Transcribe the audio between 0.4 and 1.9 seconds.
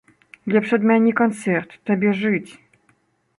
Лепш адмяні канцэрт,